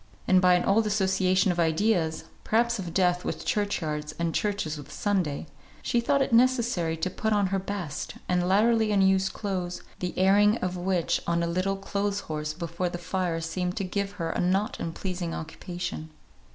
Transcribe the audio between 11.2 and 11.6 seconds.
on a